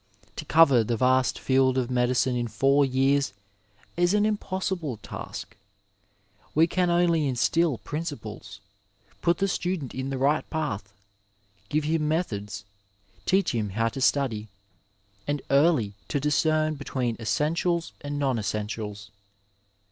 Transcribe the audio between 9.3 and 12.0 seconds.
the student in the right path, give